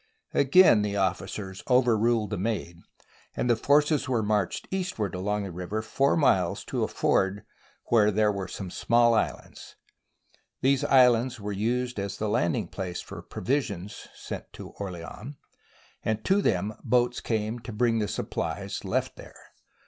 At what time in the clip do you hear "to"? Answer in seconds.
6.65-6.83, 14.53-14.69, 16.25-16.41, 17.59-17.71